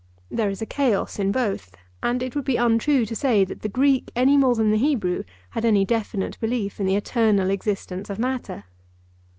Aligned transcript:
There 0.31 0.49
is 0.49 0.63
a 0.63 0.65
chaos 0.65 1.19
in 1.19 1.31
both, 1.31 1.75
and 2.01 2.23
it 2.23 2.35
would 2.35 2.43
be 2.43 2.55
untrue 2.55 3.05
to 3.05 3.15
say 3.15 3.45
that 3.45 3.61
the 3.61 3.69
Greek, 3.69 4.11
any 4.15 4.35
more 4.35 4.55
than 4.55 4.71
the 4.71 4.79
Hebrew, 4.79 5.21
had 5.51 5.63
any 5.63 5.85
definite 5.85 6.39
belief 6.39 6.79
in 6.79 6.87
the 6.87 6.95
eternal 6.95 7.51
existence 7.51 8.09
of 8.09 8.17
matter. 8.17 8.63